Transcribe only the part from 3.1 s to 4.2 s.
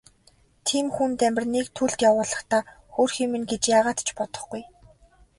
минь гэж яагаад ч